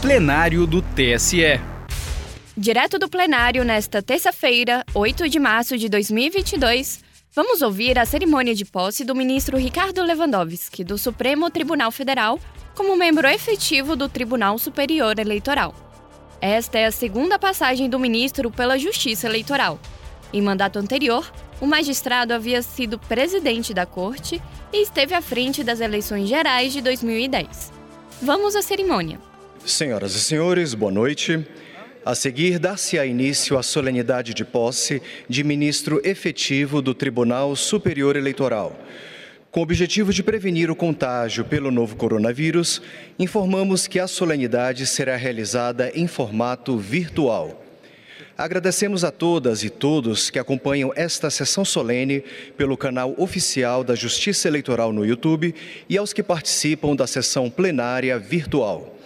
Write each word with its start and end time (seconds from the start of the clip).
plenário 0.00 0.64
do 0.64 0.80
TSE. 0.80 1.60
Direto 2.56 3.00
do 3.00 3.08
plenário 3.08 3.64
nesta 3.64 4.00
terça-feira, 4.00 4.84
8 4.94 5.28
de 5.28 5.40
março 5.40 5.76
de 5.76 5.88
2022, 5.88 7.02
vamos 7.34 7.62
ouvir 7.62 7.98
a 7.98 8.06
cerimônia 8.06 8.54
de 8.54 8.64
posse 8.64 9.04
do 9.04 9.12
ministro 9.12 9.56
Ricardo 9.56 10.04
Lewandowski, 10.04 10.84
do 10.84 10.96
Supremo 10.96 11.50
Tribunal 11.50 11.90
Federal, 11.90 12.38
como 12.76 12.96
membro 12.96 13.26
efetivo 13.26 13.96
do 13.96 14.08
Tribunal 14.08 14.56
Superior 14.56 15.18
Eleitoral. 15.18 15.74
Esta 16.40 16.78
é 16.78 16.86
a 16.86 16.92
segunda 16.92 17.36
passagem 17.36 17.90
do 17.90 17.98
ministro 17.98 18.52
pela 18.52 18.78
Justiça 18.78 19.26
Eleitoral. 19.26 19.80
Em 20.32 20.40
mandato 20.40 20.78
anterior, 20.78 21.28
o 21.60 21.66
magistrado 21.66 22.32
havia 22.32 22.62
sido 22.62 23.00
presidente 23.00 23.74
da 23.74 23.84
corte 23.84 24.40
e 24.72 24.80
esteve 24.80 25.12
à 25.12 25.20
frente 25.20 25.64
das 25.64 25.80
eleições 25.80 26.28
gerais 26.28 26.72
de 26.72 26.80
2010. 26.80 27.72
Vamos 28.22 28.54
à 28.54 28.62
cerimônia. 28.62 29.27
Senhoras 29.64 30.14
e 30.14 30.20
senhores, 30.20 30.72
boa 30.72 30.90
noite. 30.90 31.46
A 32.04 32.14
seguir, 32.14 32.58
dar-se-á 32.58 33.04
início 33.04 33.58
à 33.58 33.62
solenidade 33.62 34.32
de 34.32 34.44
posse 34.44 35.02
de 35.28 35.44
ministro 35.44 36.00
efetivo 36.04 36.80
do 36.80 36.94
Tribunal 36.94 37.54
Superior 37.54 38.16
Eleitoral. 38.16 38.78
Com 39.50 39.60
o 39.60 39.62
objetivo 39.62 40.12
de 40.12 40.22
prevenir 40.22 40.70
o 40.70 40.76
contágio 40.76 41.44
pelo 41.44 41.70
novo 41.70 41.96
coronavírus, 41.96 42.80
informamos 43.18 43.86
que 43.86 43.98
a 43.98 44.06
solenidade 44.06 44.86
será 44.86 45.16
realizada 45.16 45.90
em 45.94 46.06
formato 46.06 46.78
virtual. 46.78 47.64
Agradecemos 48.36 49.04
a 49.04 49.10
todas 49.10 49.64
e 49.64 49.70
todos 49.70 50.30
que 50.30 50.38
acompanham 50.38 50.92
esta 50.94 51.28
sessão 51.28 51.64
solene 51.64 52.22
pelo 52.56 52.76
canal 52.76 53.14
oficial 53.18 53.82
da 53.82 53.94
Justiça 53.94 54.46
Eleitoral 54.46 54.92
no 54.92 55.04
YouTube 55.04 55.54
e 55.88 55.98
aos 55.98 56.12
que 56.12 56.22
participam 56.22 56.94
da 56.94 57.06
sessão 57.06 57.50
plenária 57.50 58.18
virtual. 58.18 58.97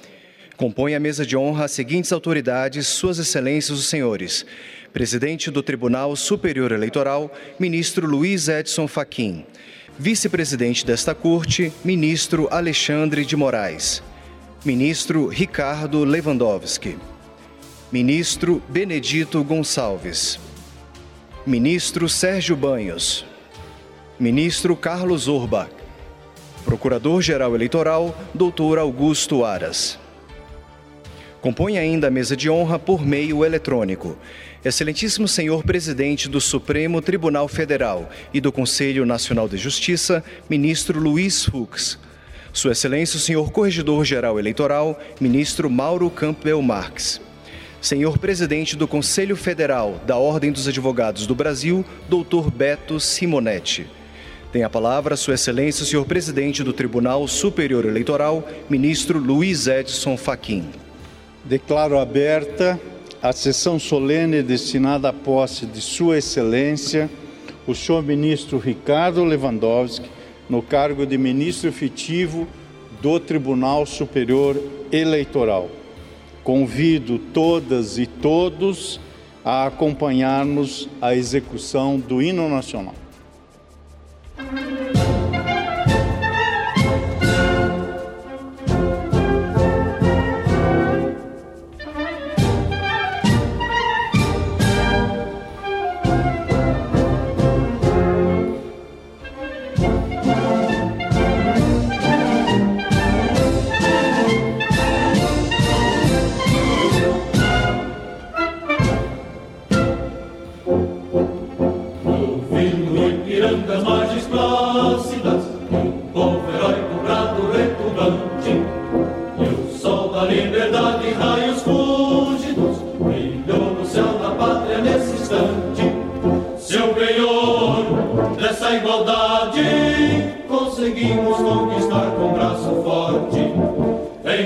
Compõe 0.63 0.95
a 0.95 1.01
mesa 1.01 1.27
de 1.27 1.37
honra 1.37 1.65
as 1.65 1.73
seguintes 1.73 2.13
autoridades, 2.13 2.87
Suas 2.87 3.19
Excelências 3.19 3.77
os 3.77 3.87
Senhores. 3.87 4.47
Presidente 4.93 5.51
do 5.51 5.61
Tribunal 5.61 6.15
Superior 6.15 6.71
Eleitoral, 6.71 7.35
Ministro 7.59 8.07
Luiz 8.07 8.47
Edson 8.47 8.87
Fachin. 8.87 9.45
Vice-presidente 9.99 10.87
desta 10.87 11.17
Corte, 11.17 11.73
Ministro 11.85 12.47
Alexandre 12.49 13.25
de 13.25 13.35
Moraes. 13.35 14.05
Ministro 14.65 15.27
Ricardo 15.27 16.05
Lewandowski. 16.05 16.97
Ministro 17.91 18.63
Benedito 18.69 19.43
Gonçalves. 19.43 20.39
Ministro 21.45 22.09
Sérgio 22.09 22.55
Banhos. 22.55 23.27
Ministro 24.17 24.77
Carlos 24.77 25.27
Urba. 25.27 25.69
Procurador-Geral 26.65 27.53
Eleitoral, 27.57 28.17
Doutor 28.33 28.79
Augusto 28.79 29.45
Aras. 29.45 30.01
Compõe 31.43 31.77
ainda 31.77 32.07
a 32.07 32.11
mesa 32.11 32.37
de 32.37 32.49
honra 32.49 32.79
por 32.79 33.05
meio 33.05 33.45
eletrônico. 33.45 34.17
Excelentíssimo 34.65 35.27
senhor 35.27 35.65
presidente 35.65 36.29
do 36.29 36.41
Supremo 36.41 37.03
Tribunal 37.03 37.49
Federal 37.49 38.09
e 38.33 38.41
do 38.41 38.53
Conselho 38.53 39.05
Nacional 39.05 39.49
de 39.49 39.57
Justiça, 39.57 40.23
ministro 40.49 41.01
Luiz 41.01 41.45
Fux. 41.45 41.99
Sua 42.53 42.71
Excelência 42.71 43.17
o 43.17 43.21
senhor 43.21 43.51
Corregedor-Geral 43.51 44.39
Eleitoral, 44.39 45.01
ministro 45.21 45.69
Mauro 45.69 46.09
Campbell 46.11 46.63
Marques. 46.63 47.21
Senhor 47.81 48.19
presidente 48.19 48.77
do 48.77 48.87
Conselho 48.87 49.35
Federal 49.35 50.01
da 50.07 50.17
Ordem 50.17 50.53
dos 50.53 50.69
Advogados 50.69 51.27
do 51.27 51.35
Brasil, 51.35 51.85
doutor 52.09 52.53
Beto 52.53 53.01
Simonetti. 53.01 53.89
Tem 54.53 54.63
a 54.63 54.71
palavra 54.71 55.17
Sua 55.17 55.35
Excelência 55.35 55.83
o 55.83 55.87
senhor 55.87 56.07
presidente 56.07 56.63
do 56.63 56.73
Tribunal 56.73 57.27
Superior 57.27 57.85
Eleitoral, 57.85 58.49
ministro 58.71 59.19
Luiz 59.19 59.67
Edson 59.67 60.17
Fachin. 60.17 60.82
Declaro 61.45 61.99
aberta 61.99 62.81
a 63.21 63.33
sessão 63.33 63.79
solene 63.79 64.43
destinada 64.45 65.09
à 65.09 65.13
posse 65.13 65.67
de 65.67 65.81
Sua 65.81 66.19
Excelência, 66.19 67.11
o 67.67 67.75
senhor 67.75 68.01
ministro 68.03 68.59
Ricardo 68.59 69.25
Lewandowski, 69.25 70.09
no 70.49 70.63
cargo 70.63 71.05
de 71.05 71.19
ministro 71.19 71.69
efetivo 71.69 72.47
do 73.01 73.19
Tribunal 73.19 73.85
Superior 73.87 74.57
Eleitoral. 74.93 75.69
Convido 76.45 77.19
todas 77.19 77.99
e 77.99 78.07
todos 78.07 79.01
a 79.45 79.67
acompanharmos 79.67 80.89
a 81.01 81.15
execução 81.15 81.99
do 81.99 82.23
hino 82.23 82.49
nacional. 82.49 83.02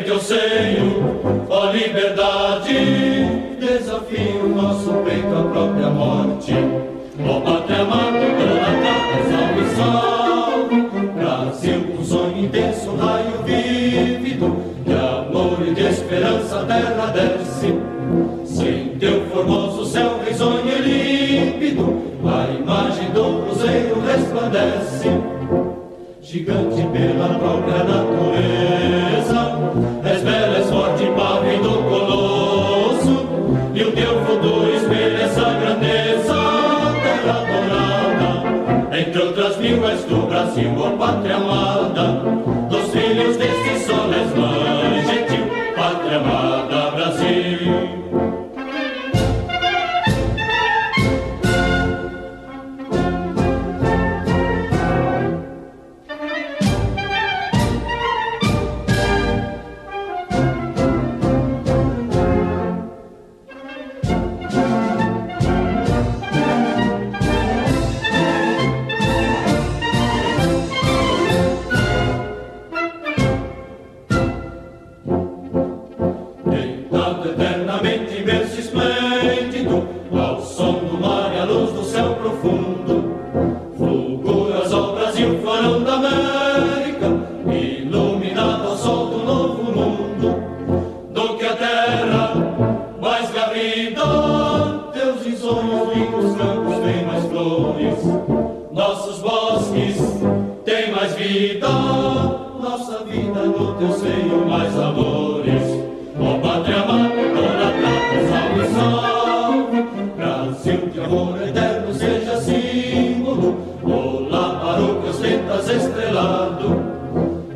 Em 0.07 0.09
teu 0.09 0.21
seio, 0.21 1.21
ó 1.51 1.73
liberdade, 1.73 2.75
desafio 3.59 4.49
nosso 4.55 4.93
peito 5.03 5.35
à 5.35 5.43
própria 5.51 5.91
morte. 5.91 6.55
Ó 7.29 7.41
pátria 7.41 7.81
amada, 7.81 8.13
grana, 8.13 8.95
salve, 9.29 9.65
salve. 9.75 11.11
Brasil, 11.19 11.99
um 11.99 12.05
sonho 12.05 12.39
intenso, 12.39 12.95
raio 12.95 13.43
vívido, 13.45 14.57
de 14.87 14.93
amor 14.93 15.59
e 15.67 15.75
de 15.75 15.83
esperança, 15.89 16.65
terra 16.67 17.07
desce. 17.07 17.75
Sem 18.45 18.91
teu 19.01 19.27
formoso 19.27 19.87
céu 19.87 20.21
risonho 20.25 20.69
e 20.69 21.51
límpido, 21.51 22.01
a 22.25 22.49
imagem 22.53 23.11
do 23.11 23.43
cruzeiro 23.43 24.01
resplandece 24.07 25.09
gigante 26.23 26.83
pela 26.93 27.39
própria 27.41 27.79
natureza. 27.83 27.96
Do 40.17 40.27
Brasil, 40.27 40.71
ó 40.79 40.97
pátria 40.97 41.37
amada, 41.37 42.56
nossos 98.87 99.19
bosques 99.19 99.97
tem 100.65 100.93
mais 100.93 101.13
vida, 101.17 101.69
nossa 101.69 103.05
vida 103.05 103.41
no 103.41 103.75
teu 103.75 103.93
seio 103.93 104.47
mais 104.49 104.79
amores. 104.79 105.63
Ó 106.21 106.37
oh, 106.37 106.39
pátria 106.41 106.83
amada, 106.83 107.15
dona 107.35 107.73
prata, 107.81 108.17
salve, 108.31 108.69
salve, 108.77 109.83
Brasil 110.17 110.89
de 110.91 111.01
amor 111.01 111.43
eterno 111.43 111.93
seja 111.95 112.41
símbolo, 112.41 113.57
olá 113.83 114.61
para 114.61 115.11
ostentas 115.11 115.69
estrelado, 115.69 116.81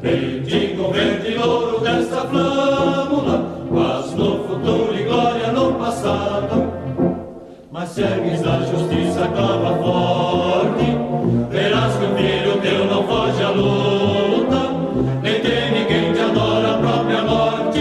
bendigo 0.03 0.91
verde 0.91 1.39
louro 1.39 1.79
desta 1.79 2.23
flâmula, 2.23 3.45
paz 3.73 4.13
no 4.15 4.45
futuro 4.49 4.99
e 4.99 5.05
glória 5.05 5.53
no 5.53 5.75
passado. 5.75 6.73
Mas 7.71 7.89
segues 7.91 8.43
da 8.43 8.61
justiça, 8.63 9.29
clama 9.29 9.77
forte 9.79 11.00
verás 11.51 11.97
que 11.97 12.05
o 12.05 12.17
filho 12.17 12.61
teu 12.61 12.87
não 12.87 13.07
foge 13.07 13.43
à 13.43 13.51
luta, 13.51 14.71
nem 15.23 15.41
teme 15.41 15.85
quem 15.87 16.13
te 16.13 16.21
adora, 16.21 16.75
a 16.75 16.79
própria 16.79 17.23
morte 17.23 17.81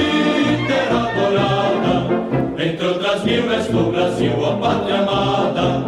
terá 0.67 1.09
adorada. 1.09 2.63
Entre 2.63 2.85
outras 2.85 3.23
mil 3.23 3.51
és 3.51 3.67
do 3.67 3.91
Brasil, 3.91 4.45
a 4.45 4.57
pátria 4.57 4.99
amada, 4.99 5.79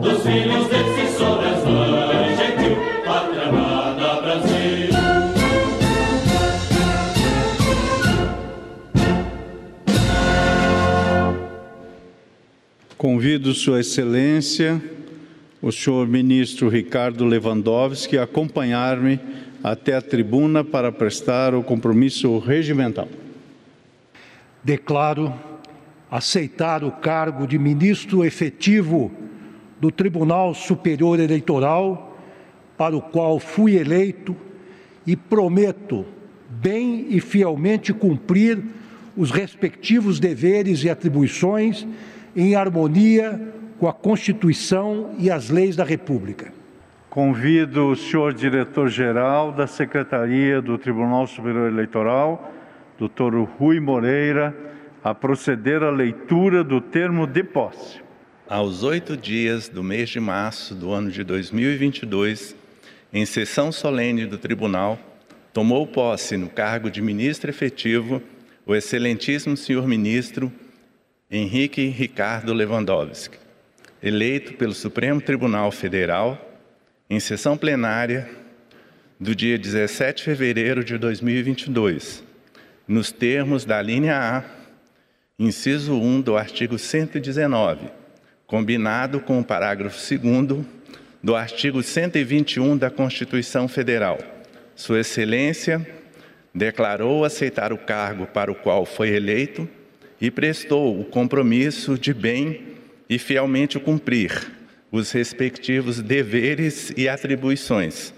dos 0.00 0.22
filhos 0.22 0.66
desse 0.68 1.18
sol 1.18 1.40
és 1.42 1.64
mãe 1.64 2.36
gentil, 2.36 2.76
pátria 3.04 3.42
amada 3.48 4.20
Brasil. 4.22 4.90
Convido 12.96 13.54
Sua 13.54 13.80
Excelência, 13.80 14.80
o 15.62 15.70
senhor 15.70 16.06
ministro 16.08 16.68
Ricardo 16.68 17.24
Lewandowski, 17.24 18.16
acompanhar-me 18.16 19.20
até 19.62 19.94
a 19.94 20.00
tribuna 20.00 20.64
para 20.64 20.90
prestar 20.90 21.54
o 21.54 21.62
compromisso 21.62 22.38
regimental. 22.38 23.08
Declaro 24.64 25.34
aceitar 26.10 26.82
o 26.82 26.90
cargo 26.90 27.46
de 27.46 27.58
ministro 27.58 28.24
efetivo 28.24 29.12
do 29.78 29.90
Tribunal 29.90 30.54
Superior 30.54 31.20
Eleitoral, 31.20 32.18
para 32.76 32.96
o 32.96 33.02
qual 33.02 33.38
fui 33.38 33.76
eleito, 33.76 34.34
e 35.06 35.14
prometo 35.14 36.06
bem 36.48 37.06
e 37.10 37.20
fielmente 37.20 37.92
cumprir 37.92 38.62
os 39.16 39.30
respectivos 39.30 40.18
deveres 40.18 40.82
e 40.84 40.90
atribuições 40.90 41.86
em 42.34 42.54
harmonia 42.54 43.54
com 43.80 43.88
a 43.88 43.94
Constituição 43.94 45.14
e 45.18 45.30
as 45.30 45.48
leis 45.48 45.74
da 45.74 45.84
República. 45.84 46.52
Convido 47.08 47.86
o 47.86 47.96
senhor 47.96 48.34
diretor-geral 48.34 49.52
da 49.52 49.66
Secretaria 49.66 50.60
do 50.60 50.76
Tribunal 50.76 51.26
Superior 51.26 51.72
Eleitoral, 51.72 52.52
doutor 52.98 53.34
Rui 53.34 53.80
Moreira, 53.80 54.54
a 55.02 55.14
proceder 55.14 55.82
à 55.82 55.90
leitura 55.90 56.62
do 56.62 56.78
termo 56.78 57.26
de 57.26 57.42
posse. 57.42 58.02
Aos 58.46 58.82
oito 58.82 59.16
dias 59.16 59.66
do 59.66 59.82
mês 59.82 60.10
de 60.10 60.20
março 60.20 60.74
do 60.74 60.92
ano 60.92 61.10
de 61.10 61.24
2022, 61.24 62.54
em 63.10 63.24
sessão 63.24 63.72
solene 63.72 64.26
do 64.26 64.36
Tribunal, 64.36 64.98
tomou 65.54 65.86
posse 65.86 66.36
no 66.36 66.50
cargo 66.50 66.90
de 66.90 67.00
ministro 67.00 67.48
efetivo 67.48 68.20
o 68.66 68.74
excelentíssimo 68.74 69.56
senhor 69.56 69.88
ministro 69.88 70.52
Henrique 71.30 71.86
Ricardo 71.86 72.52
Lewandowski, 72.52 73.39
eleito 74.02 74.54
pelo 74.54 74.72
Supremo 74.72 75.20
Tribunal 75.20 75.70
Federal 75.70 76.38
em 77.08 77.20
sessão 77.20 77.56
plenária 77.56 78.28
do 79.18 79.34
dia 79.34 79.58
17 79.58 80.18
de 80.18 80.24
fevereiro 80.24 80.82
de 80.82 80.96
2022, 80.96 82.24
nos 82.88 83.12
termos 83.12 83.66
da 83.66 83.82
linha 83.82 84.16
A, 84.16 84.44
inciso 85.38 85.94
1 85.94 86.22
do 86.22 86.36
artigo 86.36 86.78
119, 86.78 87.88
combinado 88.46 89.20
com 89.20 89.38
o 89.38 89.44
parágrafo 89.44 89.98
2 89.98 90.64
do 91.22 91.36
artigo 91.36 91.82
121 91.82 92.78
da 92.78 92.88
Constituição 92.88 93.68
Federal. 93.68 94.18
Sua 94.74 95.00
Excelência 95.00 95.86
declarou 96.54 97.22
aceitar 97.22 97.70
o 97.74 97.78
cargo 97.78 98.26
para 98.26 98.50
o 98.50 98.54
qual 98.54 98.86
foi 98.86 99.10
eleito 99.10 99.68
e 100.18 100.30
prestou 100.30 100.98
o 100.98 101.04
compromisso 101.04 101.98
de 101.98 102.14
bem 102.14 102.69
e 103.10 103.18
fielmente 103.18 103.80
cumprir 103.80 104.30
os 104.92 105.10
respectivos 105.10 106.00
deveres 106.00 106.92
e 106.96 107.08
atribuições. 107.08 108.14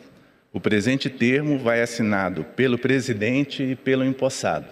O 0.52 0.60
presente 0.60 1.08
termo 1.08 1.58
vai 1.58 1.80
assinado 1.80 2.44
pelo 2.44 2.76
presidente 2.76 3.62
e 3.62 3.74
pelo 3.74 4.04
empossado. 4.04 4.66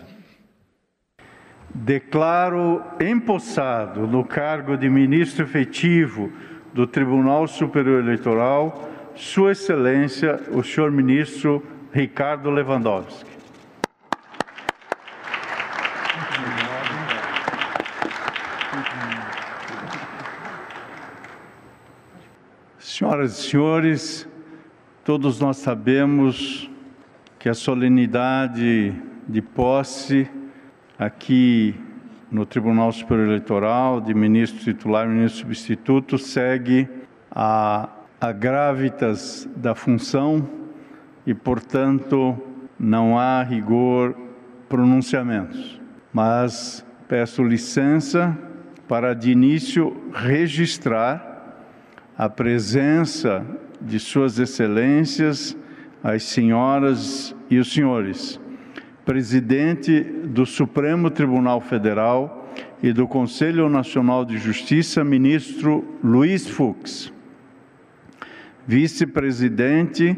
Declaro 1.75 2.83
empossado 3.01 4.07
no 4.07 4.23
cargo 4.23 4.77
de 4.77 4.91
ministro 4.91 5.45
efetivo 5.45 6.31
do 6.75 6.87
Tribunal 6.87 7.49
Superior 7.49 8.03
Eleitoral 8.03 8.91
Sua 9.15 9.53
Excelência, 9.53 10.39
o 10.53 10.63
senhor 10.63 10.91
ministro 10.91 11.65
Ricardo 11.93 12.51
Lewandowski. 12.51 13.40
Senhoras 23.01 23.39
e 23.39 23.49
senhores, 23.49 24.29
todos 25.03 25.41
nós 25.41 25.57
sabemos 25.57 26.71
que 27.39 27.49
a 27.49 27.55
solenidade 27.55 28.95
de 29.27 29.41
posse 29.41 30.29
aqui 30.99 31.75
no 32.31 32.45
Tribunal 32.45 32.93
Superior 32.93 33.29
Eleitoral 33.29 34.03
de 34.03 34.13
ministro 34.13 34.63
titular 34.63 35.07
e 35.07 35.09
ministro 35.09 35.41
substituto 35.41 36.19
segue 36.19 36.87
a, 37.31 37.89
a 38.21 38.33
da 39.57 39.75
função 39.75 40.47
e, 41.27 41.33
portanto, 41.33 42.37
não 42.79 43.19
há 43.19 43.43
rigor 43.43 44.15
pronunciamentos. 44.69 45.81
Mas 46.13 46.85
peço 47.09 47.43
licença 47.43 48.37
para 48.87 49.15
de 49.15 49.31
início 49.31 49.97
registrar 50.13 51.30
a 52.21 52.29
presença 52.29 53.47
de 53.81 53.99
Suas 53.99 54.39
Excelências, 54.39 55.57
as 56.05 56.23
senhoras 56.25 57.35
e 57.49 57.59
os 57.59 57.73
senhores, 57.73 58.39
presidente 59.07 60.03
do 60.03 60.45
Supremo 60.45 61.09
Tribunal 61.09 61.63
Federal 61.63 62.47
e 62.83 62.93
do 62.93 63.09
Conselho 63.09 63.71
Nacional 63.71 64.27
de 64.27 64.37
Justiça, 64.37 65.03
ministro 65.03 65.83
Luiz 66.05 66.47
Fux, 66.47 67.11
vice-presidente 68.67 70.15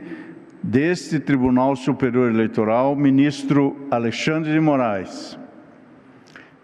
deste 0.61 1.21
Tribunal 1.21 1.77
Superior 1.77 2.33
Eleitoral, 2.33 2.97
ministro 2.97 3.77
Alexandre 3.93 4.53
de 4.53 4.59
Moraes, 4.59 5.39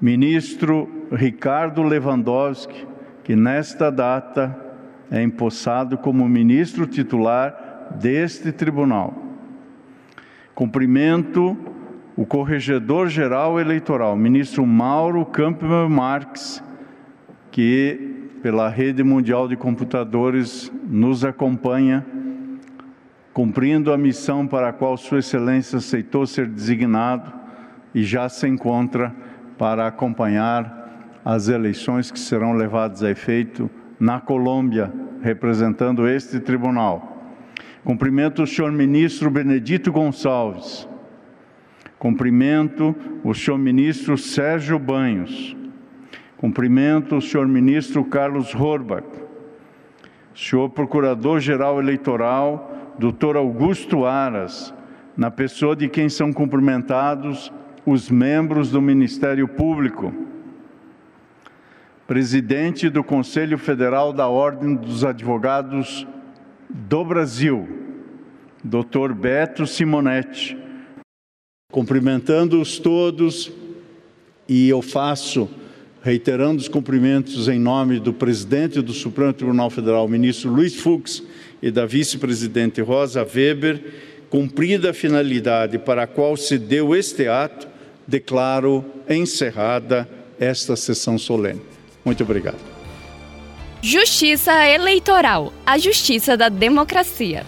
ministro 0.00 1.06
Ricardo 1.12 1.84
Lewandowski, 1.84 2.88
que 3.22 3.36
nesta 3.36 3.88
data 3.88 4.66
é 5.10 5.22
empossado 5.22 5.96
como 5.96 6.28
ministro 6.28 6.86
titular 6.86 7.96
deste 8.00 8.52
tribunal. 8.52 9.14
Cumprimento 10.54 11.56
o 12.16 12.26
Corregedor-Geral 12.26 13.60
Eleitoral, 13.60 14.16
ministro 14.16 14.66
Mauro 14.66 15.24
Campbell 15.24 15.88
Marques, 15.88 16.62
que 17.50 18.28
pela 18.42 18.68
Rede 18.68 19.04
Mundial 19.04 19.46
de 19.46 19.56
Computadores 19.56 20.72
nos 20.84 21.24
acompanha, 21.24 22.04
cumprindo 23.32 23.92
a 23.92 23.98
missão 23.98 24.46
para 24.46 24.70
a 24.70 24.72
qual 24.72 24.96
Sua 24.96 25.20
Excelência 25.20 25.78
aceitou 25.78 26.26
ser 26.26 26.48
designado 26.48 27.32
e 27.94 28.02
já 28.02 28.28
se 28.28 28.48
encontra 28.48 29.14
para 29.56 29.86
acompanhar 29.86 31.20
as 31.24 31.48
eleições 31.48 32.10
que 32.10 32.18
serão 32.18 32.52
levadas 32.52 33.02
a 33.02 33.10
efeito 33.10 33.70
na 33.98 34.20
Colômbia, 34.20 34.92
representando 35.20 36.06
este 36.06 36.38
tribunal. 36.38 37.16
Cumprimento 37.84 38.42
o 38.42 38.46
senhor 38.46 38.70
ministro 38.70 39.30
Benedito 39.30 39.90
Gonçalves. 39.90 40.88
Cumprimento 41.98 42.94
o 43.24 43.34
senhor 43.34 43.58
ministro 43.58 44.16
Sérgio 44.16 44.78
Banhos. 44.78 45.56
Cumprimento 46.36 47.16
o 47.16 47.20
senhor 47.20 47.48
ministro 47.48 48.04
Carlos 48.04 48.54
Horbach. 48.54 49.06
Senhor 50.34 50.70
Procurador-Geral 50.70 51.80
Eleitoral, 51.80 52.94
doutor 52.98 53.36
Augusto 53.36 54.04
Aras, 54.04 54.72
na 55.16 55.32
pessoa 55.32 55.74
de 55.74 55.88
quem 55.88 56.08
são 56.08 56.32
cumprimentados 56.32 57.52
os 57.84 58.08
membros 58.08 58.70
do 58.70 58.80
Ministério 58.80 59.48
Público 59.48 60.27
presidente 62.08 62.88
do 62.88 63.04
Conselho 63.04 63.58
Federal 63.58 64.14
da 64.14 64.26
Ordem 64.26 64.74
dos 64.74 65.04
Advogados 65.04 66.06
do 66.66 67.04
Brasil, 67.04 67.68
Dr. 68.64 69.12
Beto 69.12 69.66
Simonetti. 69.66 70.56
Cumprimentando-os 71.70 72.78
todos, 72.78 73.52
e 74.48 74.70
eu 74.70 74.80
faço, 74.80 75.50
reiterando 76.02 76.62
os 76.62 76.66
cumprimentos 76.66 77.46
em 77.46 77.58
nome 77.58 78.00
do 78.00 78.14
presidente 78.14 78.80
do 78.80 78.94
Supremo 78.94 79.34
Tribunal 79.34 79.68
Federal, 79.68 80.08
ministro 80.08 80.50
Luiz 80.50 80.76
Fux, 80.76 81.22
e 81.60 81.70
da 81.70 81.84
vice-presidente 81.84 82.80
Rosa 82.80 83.22
Weber, 83.22 83.84
cumprida 84.30 84.90
a 84.90 84.94
finalidade 84.94 85.78
para 85.78 86.04
a 86.04 86.06
qual 86.06 86.38
se 86.38 86.56
deu 86.56 86.96
este 86.96 87.28
ato, 87.28 87.68
declaro 88.06 88.82
encerrada 89.10 90.08
esta 90.40 90.74
sessão 90.74 91.18
solene. 91.18 91.76
Muito 92.08 92.22
obrigado. 92.22 92.56
Justiça 93.82 94.66
Eleitoral 94.66 95.52
a 95.66 95.76
justiça 95.76 96.38
da 96.38 96.48
democracia. 96.48 97.44